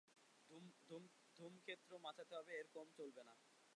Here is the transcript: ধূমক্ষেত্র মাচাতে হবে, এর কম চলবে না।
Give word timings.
ধূমক্ষেত্র 1.39 1.91
মাচাতে 2.03 2.33
হবে, 2.35 2.51
এর 2.59 2.67
কম 2.75 2.87
চলবে 2.97 3.21
না। 3.27 3.33